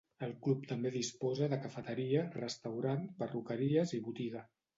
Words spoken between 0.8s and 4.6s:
disposa de cafeteria, restaurant, perruqueries i botiga.